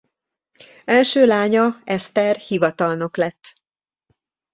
Első 0.85 1.25
lánya 1.25 1.81
Eszter 1.83 2.35
hivatalnok 2.35 3.17
lett. 3.17 3.53